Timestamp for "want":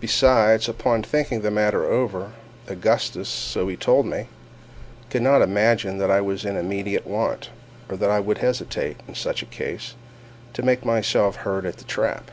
7.06-7.50